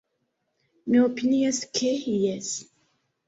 Mi 0.93 1.01
opinias 1.01 1.59
ke 1.79 1.91
jes. 2.23 2.49